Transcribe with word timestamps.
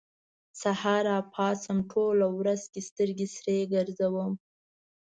سهار 0.61 1.01
راپاڅم، 1.09 1.77
ټوله 1.91 2.27
ورځ 2.39 2.61
کې 2.71 2.81
سترګې 2.89 3.27
سرې 3.35 3.59
ګرځوم 3.73 4.31